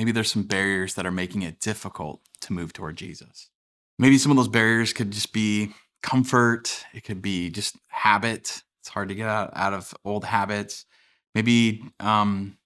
[0.00, 3.50] maybe there's some barriers that are making it difficult to move toward Jesus?
[3.98, 8.62] Maybe some of those barriers could just be comfort, it could be just habit.
[8.78, 10.86] It's hard to get out, out of old habits.
[11.34, 12.56] Maybe um,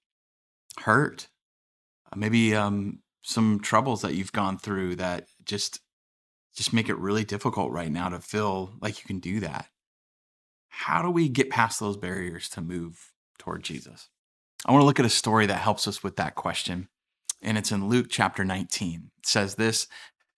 [0.79, 1.27] hurt,
[2.15, 5.81] maybe um, some troubles that you've gone through that just
[6.55, 9.67] just make it really difficult right now to feel like you can do that.
[10.69, 14.09] How do we get past those barriers to move toward Jesus?
[14.65, 16.87] I want to look at a story that helps us with that question.
[17.45, 19.11] And it's in Luke chapter 19.
[19.19, 19.87] It says this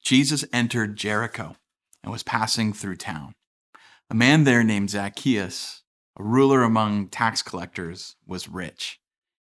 [0.02, 1.56] Jesus entered Jericho
[2.03, 3.34] and was passing through town.
[4.11, 5.83] A man there named Zacchaeus,
[6.19, 9.00] a ruler among tax collectors, was rich.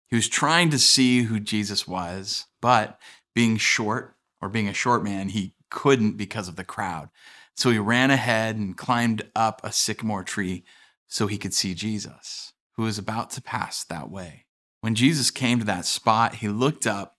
[0.09, 2.99] He was trying to see who Jesus was, but
[3.35, 7.11] being short or being a short man, he couldn't because of the crowd.
[7.55, 10.65] So he ran ahead and climbed up a sycamore tree
[11.09, 14.47] so he could see Jesus, who was about to pass that way.
[14.81, 17.18] When Jesus came to that spot, he looked up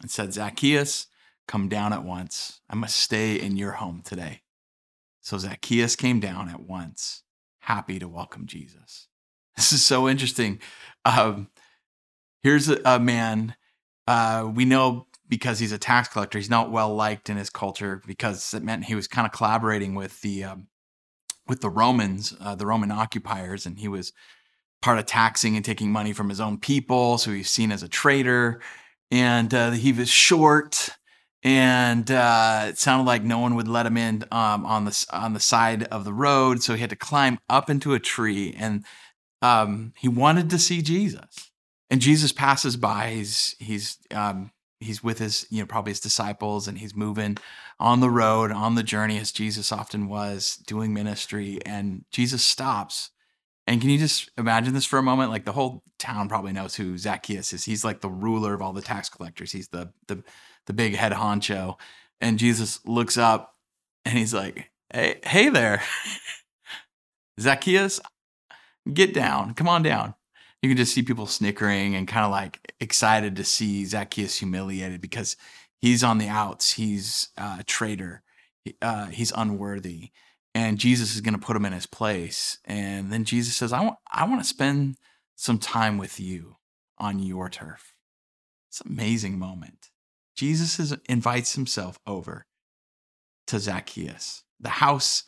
[0.00, 1.06] and said, Zacchaeus,
[1.46, 2.60] come down at once.
[2.68, 4.42] I must stay in your home today.
[5.20, 7.22] So Zacchaeus came down at once,
[7.60, 9.08] happy to welcome Jesus.
[9.58, 10.60] This is so interesting.
[11.04, 11.48] Um,
[12.44, 13.56] here's a, a man
[14.06, 16.38] uh, we know because he's a tax collector.
[16.38, 19.94] He's not well liked in his culture because it meant he was kind of collaborating
[19.94, 20.68] with the um,
[21.46, 24.12] with the Romans, uh, the Roman occupiers, and he was
[24.80, 27.18] part of taxing and taking money from his own people.
[27.18, 28.60] So he's seen as a traitor,
[29.10, 30.90] and uh, he was short,
[31.42, 35.34] and uh, it sounded like no one would let him in um, on the on
[35.34, 36.62] the side of the road.
[36.62, 38.84] So he had to climb up into a tree, and
[39.42, 41.50] um, he wanted to see Jesus.
[41.90, 43.10] And Jesus passes by.
[43.10, 44.50] He's he's um,
[44.80, 47.38] he's with his you know probably his disciples, and he's moving
[47.80, 51.58] on the road on the journey as Jesus often was doing ministry.
[51.64, 53.10] And Jesus stops
[53.68, 55.30] and can you just imagine this for a moment?
[55.30, 57.66] Like the whole town probably knows who Zacchaeus is.
[57.66, 59.52] He's like the ruler of all the tax collectors.
[59.52, 60.24] He's the the
[60.66, 61.76] the big head honcho.
[62.18, 63.56] And Jesus looks up
[64.06, 65.82] and he's like, "Hey, hey there.
[67.40, 68.00] Zacchaeus,
[68.90, 69.52] get down.
[69.52, 70.14] Come on down."
[70.62, 75.02] You can just see people snickering and kind of like excited to see Zacchaeus humiliated
[75.02, 75.36] because
[75.78, 76.72] he's on the outs.
[76.72, 78.22] He's uh, a traitor.
[78.80, 80.10] Uh, he's unworthy
[80.58, 82.58] and Jesus is going to put him in his place.
[82.64, 84.96] And then Jesus says, I want, I want to spend
[85.36, 86.56] some time with you
[86.98, 87.94] on your turf.
[88.68, 89.90] It's an amazing moment.
[90.36, 92.44] Jesus is, invites himself over
[93.46, 95.22] to Zacchaeus, the house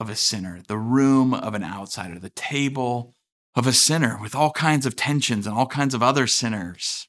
[0.00, 3.12] of a sinner, the room of an outsider, the table
[3.54, 7.06] of a sinner with all kinds of tensions and all kinds of other sinners.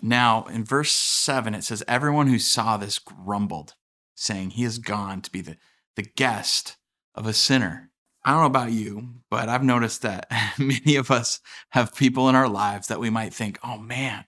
[0.00, 3.74] Now, in verse 7, it says, Everyone who saw this grumbled,
[4.14, 5.56] saying, He has gone to be the
[5.98, 6.76] the guest
[7.16, 7.90] of a sinner.
[8.24, 12.36] I don't know about you, but I've noticed that many of us have people in
[12.36, 14.24] our lives that we might think, oh man,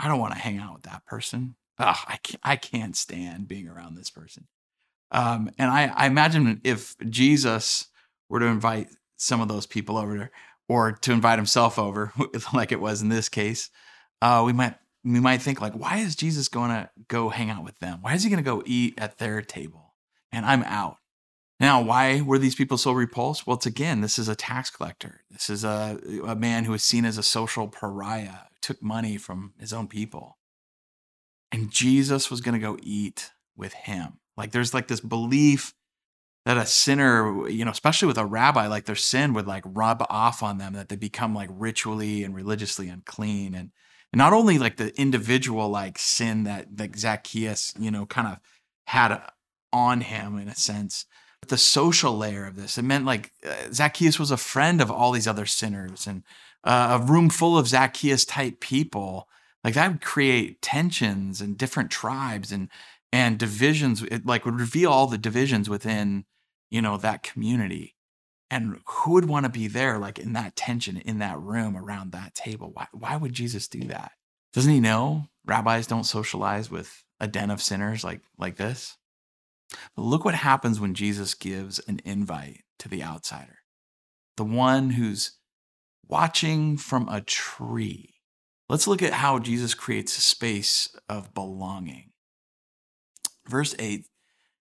[0.00, 1.56] I don't want to hang out with that person.
[1.78, 4.46] Ugh, I can't, I can't stand being around this person.
[5.10, 7.88] Um, and I, I imagine if Jesus
[8.30, 8.88] were to invite
[9.18, 10.30] some of those people over,
[10.70, 12.14] or to invite himself over,
[12.54, 13.68] like it was in this case,
[14.22, 17.62] uh, we might we might think like, why is Jesus going to go hang out
[17.62, 17.98] with them?
[18.00, 19.83] Why is he going to go eat at their table?
[20.34, 20.98] And I'm out.
[21.60, 23.46] Now, why were these people so repulsed?
[23.46, 25.20] Well, it's again, this is a tax collector.
[25.30, 29.54] This is a, a man who is seen as a social pariah, took money from
[29.58, 30.38] his own people.
[31.52, 34.18] And Jesus was going to go eat with him.
[34.36, 35.74] Like there's like this belief
[36.44, 40.04] that a sinner, you know, especially with a rabbi, like their sin would like rub
[40.10, 43.54] off on them, that they become like ritually and religiously unclean.
[43.54, 43.70] And,
[44.12, 48.38] and not only like the individual like sin that, that Zacchaeus, you know, kind of
[48.86, 49.22] had
[49.74, 51.04] on him in a sense.
[51.40, 54.90] But the social layer of this, it meant like uh, Zacchaeus was a friend of
[54.90, 56.22] all these other sinners and
[56.62, 59.28] uh, a room full of Zacchaeus type people.
[59.62, 62.70] Like that would create tensions and different tribes and
[63.12, 64.02] and divisions.
[64.02, 66.24] It like would reveal all the divisions within
[66.70, 67.94] you know that community.
[68.50, 72.12] And who would want to be there, like in that tension, in that room, around
[72.12, 72.70] that table?
[72.72, 74.12] Why, why would Jesus do that?
[74.52, 78.96] Doesn't he know rabbis don't socialize with a den of sinners like like this?
[79.96, 83.58] But look what happens when Jesus gives an invite to the outsider,
[84.36, 85.38] the one who's
[86.06, 88.14] watching from a tree.
[88.68, 92.10] Let's look at how Jesus creates a space of belonging.
[93.46, 94.06] Verse 8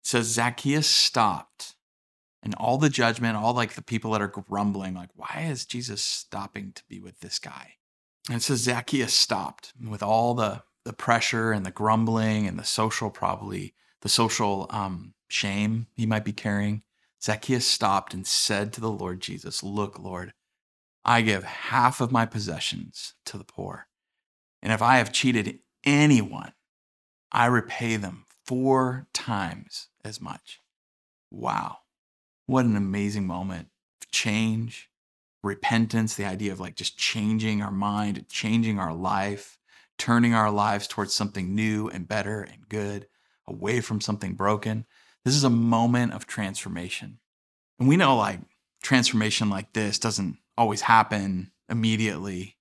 [0.03, 1.75] says Zacchaeus stopped
[2.41, 6.01] and all the judgment, all like the people that are grumbling, like, why is Jesus
[6.01, 7.73] stopping to be with this guy?
[8.27, 12.63] And it says Zacchaeus stopped with all the, the pressure and the grumbling and the
[12.63, 16.83] social, probably the social um, shame he might be carrying.
[17.21, 20.33] Zacchaeus stopped and said to the Lord Jesus, Look, Lord,
[21.03, 23.87] I give half of my possessions to the poor.
[24.61, 26.53] And if I have cheated anyone,
[27.31, 30.61] I repay them four times as much.
[31.31, 31.79] Wow.
[32.45, 33.67] What an amazing moment.
[34.11, 34.89] Change,
[35.43, 39.57] repentance, the idea of like just changing our mind, changing our life,
[39.97, 43.07] turning our lives towards something new and better and good,
[43.49, 44.85] away from something broken.
[45.25, 47.19] This is a moment of transformation.
[47.79, 48.39] And we know like
[48.83, 52.57] transformation like this doesn't always happen immediately.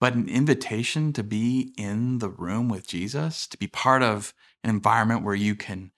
[0.00, 4.32] But an invitation to be in the room with Jesus, to be part of
[4.64, 5.92] an environment where you can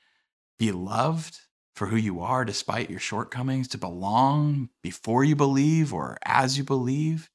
[0.59, 1.39] be loved
[1.75, 6.65] for who you are despite your shortcomings, to belong before you believe or as you
[6.65, 7.31] believe.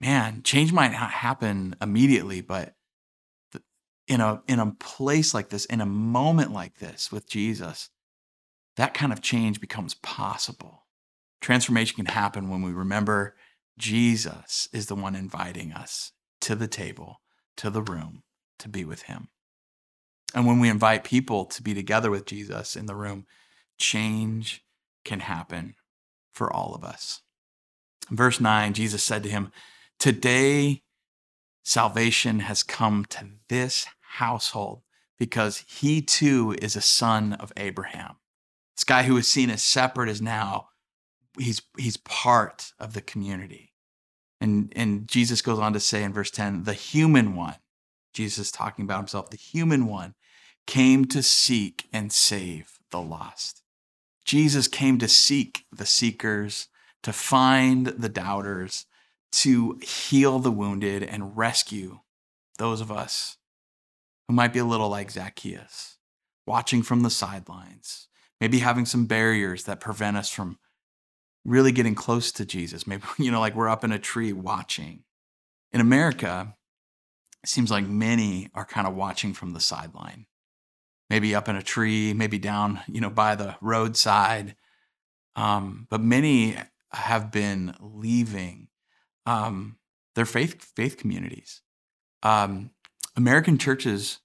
[0.00, 2.74] Man, change might not happen immediately, but
[4.06, 7.90] in a in a place like this, in a moment like this with Jesus,
[8.76, 10.84] that kind of change becomes possible.
[11.40, 13.34] Transformation can happen when we remember
[13.78, 17.20] Jesus is the one inviting us to the table,
[17.56, 18.22] to the room,
[18.58, 19.28] to be with him.
[20.34, 23.26] And when we invite people to be together with Jesus in the room,
[23.78, 24.64] change
[25.04, 25.74] can happen
[26.32, 27.20] for all of us.
[28.10, 29.52] Verse 9, Jesus said to him,
[29.98, 30.82] Today
[31.64, 34.82] salvation has come to this household
[35.18, 38.16] because he too is a son of Abraham.
[38.76, 40.68] This guy who was seen as separate is now
[41.38, 43.72] he's he's part of the community.
[44.40, 47.56] And and Jesus goes on to say in verse 10, the human one,
[48.12, 50.14] Jesus talking about himself, the human one
[50.66, 53.62] came to seek and save the lost.
[54.24, 56.68] Jesus came to seek the seekers,
[57.02, 58.86] to find the doubters,
[59.40, 62.00] to heal the wounded and rescue
[62.58, 63.36] those of us
[64.28, 65.98] who might be a little like Zacchaeus,
[66.46, 68.08] watching from the sidelines,
[68.40, 70.58] maybe having some barriers that prevent us from
[71.44, 72.86] really getting close to Jesus.
[72.86, 75.04] Maybe, you know, like we're up in a tree watching.
[75.72, 76.54] In America,
[77.42, 80.26] it seems like many are kind of watching from the sideline
[81.10, 84.56] maybe up in a tree, maybe down, you know, by the roadside.
[85.36, 86.56] Um, but many
[86.92, 88.68] have been leaving
[89.26, 89.76] um,
[90.14, 91.62] their faith faith communities.
[92.22, 92.70] Um,
[93.16, 94.18] American churches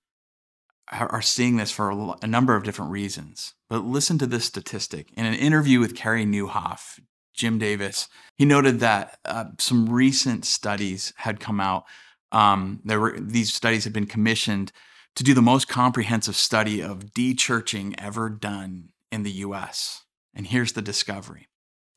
[0.92, 3.54] are, seeing this for a, number of different reasons.
[3.70, 5.08] But listen to this statistic.
[5.16, 7.00] In an interview with Carey Nieuwhof,
[7.34, 11.84] Jim Davis, he noted that uh, some recent studies had come out.
[12.32, 14.72] Um, there were these studies had been commissioned
[15.16, 20.04] to do the most comprehensive study of de-churching ever done in the US.
[20.34, 21.48] And here's the discovery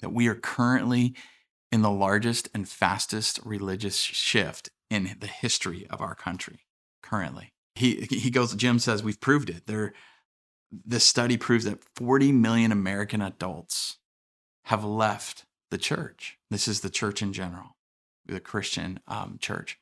[0.00, 1.14] that we are currently
[1.72, 6.66] in the largest and fastest religious shift in the history of our country
[7.02, 7.54] currently.
[7.74, 9.66] He he goes Jim says we've proved it.
[9.66, 9.94] There
[10.70, 13.98] this study proves that 40 million American adults
[14.66, 16.38] have left the church.
[16.50, 17.76] This is the church in general,
[18.26, 19.78] the Christian um, church.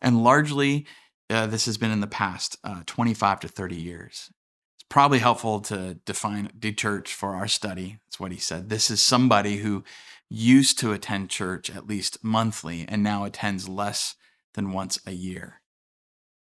[0.00, 0.86] And largely
[1.30, 4.30] uh, this has been in the past uh, 25 to 30 years.
[4.76, 7.98] It's probably helpful to define de church for our study.
[8.06, 8.68] That's what he said.
[8.68, 9.84] This is somebody who
[10.30, 14.14] used to attend church at least monthly and now attends less
[14.54, 15.60] than once a year.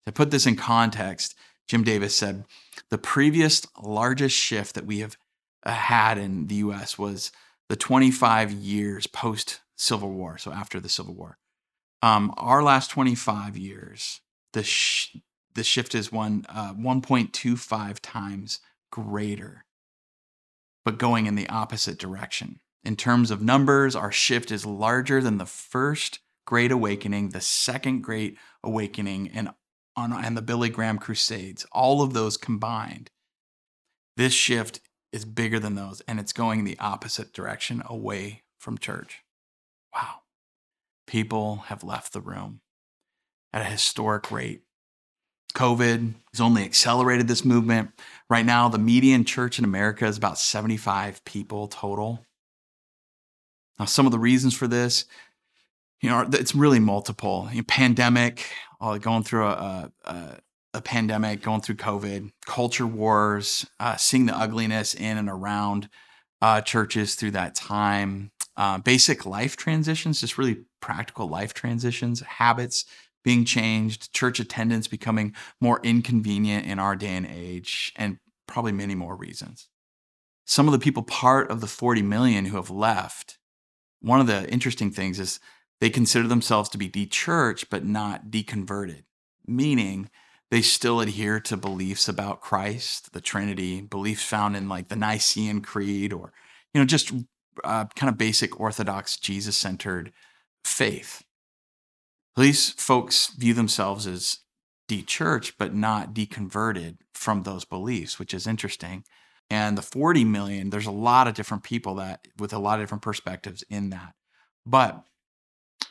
[0.05, 1.35] To put this in context,
[1.67, 2.45] Jim Davis said
[2.89, 5.17] the previous largest shift that we have
[5.65, 7.31] uh, had in the US was
[7.69, 11.37] the 25 years post Civil War, so after the Civil War.
[12.01, 14.19] Um, our last 25 years
[14.53, 15.17] the sh-
[15.55, 18.59] the shift is one uh, 1.25 times
[18.91, 19.65] greater,
[20.85, 22.59] but going in the opposite direction.
[22.83, 28.01] In terms of numbers, our shift is larger than the first Great Awakening, the second
[28.01, 29.49] Great Awakening, and
[29.95, 31.65] and the Billy Graham Crusades.
[31.71, 33.09] All of those combined,
[34.17, 34.79] this shift
[35.11, 39.23] is bigger than those, and it's going the opposite direction away from church.
[39.95, 40.21] Wow.
[41.05, 42.61] People have left the room
[43.53, 44.63] at a historic rate.
[45.53, 47.91] COVID has only accelerated this movement.
[48.27, 52.25] Right now, the median church in America is about 75 people total.
[53.79, 55.05] Now, some of the reasons for this,
[56.01, 57.47] you know, it's really multiple.
[57.51, 58.45] You know, pandemic,
[58.81, 60.37] uh, going through a, a,
[60.73, 65.89] a, pandemic, going through COVID, culture wars, uh, seeing the ugliness in and around
[66.41, 72.85] uh, churches through that time, uh, basic life transitions, just really practical life transitions, habits
[73.23, 78.95] being changed, church attendance becoming more inconvenient in our day and age, and probably many
[78.95, 79.69] more reasons.
[80.45, 83.37] Some of the people part of the 40 million who have left,
[84.03, 85.39] one of the interesting things is
[85.81, 89.03] they consider themselves to be de-churched but not deconverted,
[89.47, 90.09] meaning
[90.51, 95.61] they still adhere to beliefs about Christ, the Trinity, beliefs found in like the Nicene
[95.61, 96.31] Creed or
[96.73, 97.11] you know just
[97.63, 100.11] uh, kind of basic orthodox Jesus-centered
[100.63, 101.23] faith.
[102.35, 104.39] These folks view themselves as
[104.87, 109.05] de-churched, but not deconverted from those beliefs, which is interesting.
[109.53, 112.83] And the 40 million, there's a lot of different people that with a lot of
[112.83, 114.15] different perspectives in that.
[114.65, 115.05] But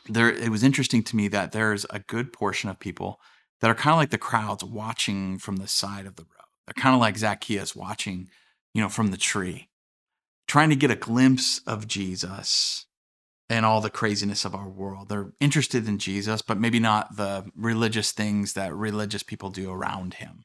[0.09, 3.21] there it was interesting to me that there's a good portion of people
[3.61, 6.49] that are kind of like the crowds watching from the side of the road.
[6.67, 8.27] They're kind of like Zacchaeus watching,
[8.73, 9.69] you know, from the tree,
[10.45, 12.85] trying to get a glimpse of Jesus
[13.49, 15.07] and all the craziness of our world.
[15.07, 20.15] They're interested in Jesus, but maybe not the religious things that religious people do around
[20.15, 20.43] him.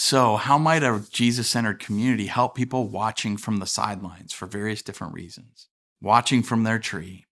[0.00, 4.80] So, how might a Jesus centered community help people watching from the sidelines for various
[4.80, 5.68] different reasons?
[6.00, 7.26] Watching from their tree.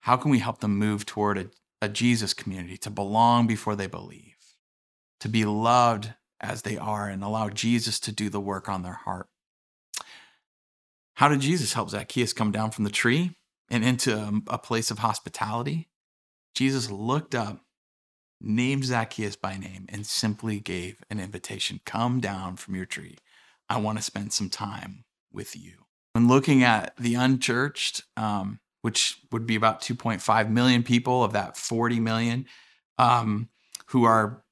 [0.00, 3.86] How can we help them move toward a, a Jesus community to belong before they
[3.86, 4.34] believe,
[5.20, 8.98] to be loved as they are, and allow Jesus to do the work on their
[9.04, 9.28] heart?
[11.14, 13.36] How did Jesus help Zacchaeus come down from the tree?
[13.72, 15.88] and into a, place of hospitality,
[16.54, 17.64] Jesus looked up,
[18.42, 23.18] named Zacchaeus by name, and simply gave an invitation Come down from your tree.
[23.68, 25.84] I want to spend some time with you.
[26.12, 31.56] When looking at the unchurched, um, which would be about 2.5 million people of that
[31.56, 32.46] 40 million
[32.98, 33.48] um,
[33.86, 34.42] who are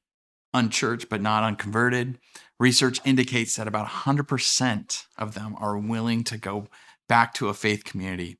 [0.54, 2.18] unchurched but not unconverted,
[2.58, 6.68] research indicates that about 100% of them are willing to go
[7.08, 8.38] back to a faith community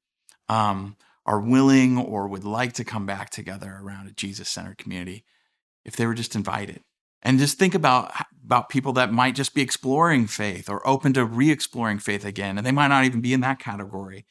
[0.49, 5.25] um, are willing or would like to come back together around a Jesus centered community
[5.85, 6.83] if they were just invited.
[7.23, 8.13] And just think about,
[8.45, 12.57] about people that might just be exploring faith or open to re exploring faith again,
[12.57, 14.25] and they might not even be in that category.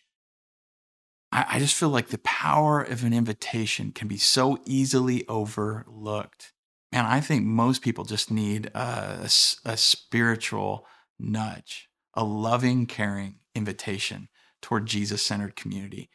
[1.31, 6.53] I, I just feel like the power of an invitation can be so easily overlooked.
[6.91, 9.29] And I think most people just need a,
[9.65, 10.87] a, a spiritual
[11.19, 14.29] nudge, a loving, caring invitation
[14.61, 16.09] toward Jesus centered community.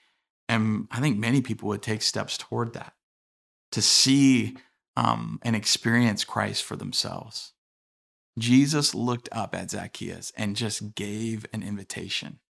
[0.49, 2.95] And I think many people would take steps toward that
[3.73, 4.57] to see
[4.97, 7.53] um, and experience Christ for themselves.
[8.39, 12.41] Jesus looked up at Zacchaeus and just gave an invitation.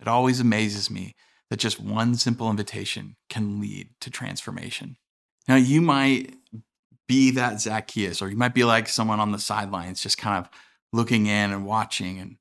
[0.00, 1.14] It always amazes me
[1.50, 4.96] that just one simple invitation can lead to transformation.
[5.46, 6.34] Now, you might
[7.06, 10.50] be that Zacchaeus, or you might be like someone on the sidelines, just kind of
[10.92, 12.36] looking in and watching and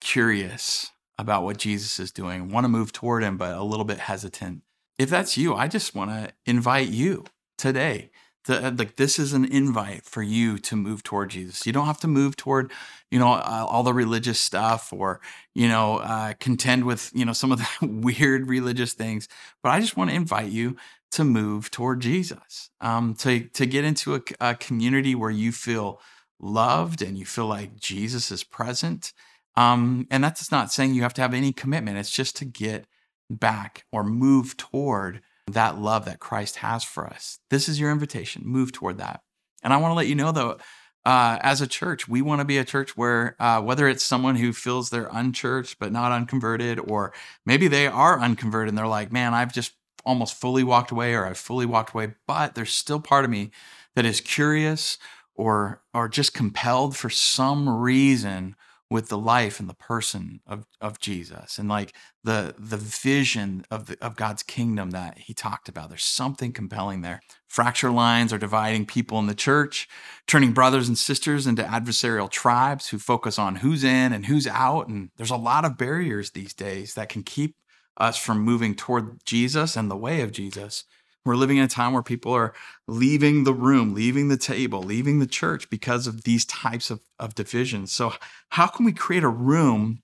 [0.00, 3.98] curious about what Jesus is doing, want to move toward him, but a little bit
[3.98, 4.62] hesitant.
[4.98, 7.24] If that's you, I just want to invite you
[7.56, 8.10] today.
[8.44, 11.66] To, like this is an invite for you to move toward Jesus.
[11.66, 12.72] You don't have to move toward,
[13.10, 15.20] you know, all the religious stuff or,
[15.54, 19.28] you know, uh, contend with, you know, some of the weird religious things.
[19.62, 20.76] But I just want to invite you
[21.12, 26.00] to move toward Jesus, um, to to get into a, a community where you feel
[26.38, 29.12] loved and you feel like Jesus is present
[29.56, 31.98] um, and that's not saying you have to have any commitment.
[31.98, 32.86] It's just to get
[33.28, 35.22] back or move toward
[35.54, 37.38] that love that Christ has for us.
[37.50, 38.42] This is your invitation.
[38.44, 39.22] Move toward that.
[39.62, 40.58] And I want to let you know, though,
[41.04, 44.36] uh, as a church, we want to be a church where uh, whether it's someone
[44.36, 47.12] who feels they're unchurched but not unconverted, or
[47.46, 49.72] maybe they are unconverted and they're like, man, I've just
[50.04, 53.50] almost fully walked away or I've fully walked away, but there's still part of me
[53.94, 54.98] that is curious
[55.34, 58.56] or or just compelled for some reason
[58.90, 61.94] with the life and the person of, of Jesus and like
[62.24, 65.88] the the vision of the, of God's kingdom that he talked about.
[65.88, 67.20] There's something compelling there.
[67.48, 69.88] Fracture lines are dividing people in the church,
[70.26, 74.88] turning brothers and sisters into adversarial tribes who focus on who's in and who's out.
[74.88, 77.54] And there's a lot of barriers these days that can keep
[77.96, 80.84] us from moving toward Jesus and the way of Jesus.
[81.24, 82.54] We're living in a time where people are
[82.86, 87.34] leaving the room, leaving the table, leaving the church because of these types of, of
[87.34, 87.92] divisions.
[87.92, 88.14] So,
[88.50, 90.02] how can we create a room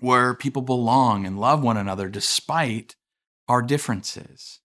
[0.00, 2.94] where people belong and love one another despite
[3.48, 4.60] our differences?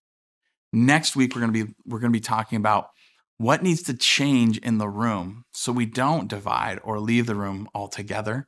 [0.72, 2.90] Next week, we're going to be we're going to be talking about
[3.38, 7.66] what needs to change in the room so we don't divide or leave the room
[7.74, 8.46] altogether.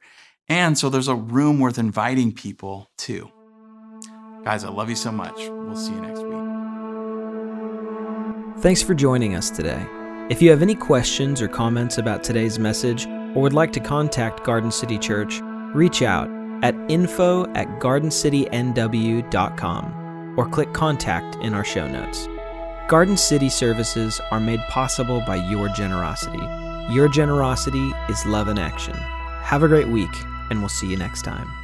[0.48, 3.30] And so there's a room worth inviting people to.
[4.44, 5.48] Guys, I love you so much.
[5.48, 6.51] We'll see you next week.
[8.62, 9.84] Thanks for joining us today.
[10.30, 14.44] If you have any questions or comments about today's message or would like to contact
[14.44, 15.40] Garden City Church,
[15.74, 16.30] reach out
[16.62, 22.28] at info at gardencitynw.com or click contact in our show notes.
[22.86, 26.46] Garden City services are made possible by your generosity.
[26.94, 28.94] Your generosity is love in action.
[28.94, 30.14] Have a great week,
[30.50, 31.61] and we'll see you next time.